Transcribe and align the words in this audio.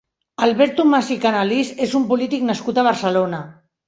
Albert 0.43 0.71
Tomàs 0.77 1.11
i 1.15 1.17
Canalís 1.25 1.69
és 1.87 1.93
un 1.99 2.07
polític 2.13 2.47
nascut 2.47 2.81
a 2.81 2.87
Barcelona. 2.89 3.43